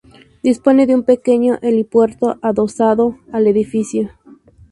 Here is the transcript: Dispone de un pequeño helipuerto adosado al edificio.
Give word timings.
Dispone 0.41 0.87
de 0.87 0.95
un 0.95 1.03
pequeño 1.03 1.59
helipuerto 1.61 2.39
adosado 2.41 3.19
al 3.31 3.45
edificio. 3.45 4.09